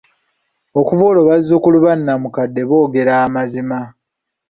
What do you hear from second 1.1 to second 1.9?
bazukulu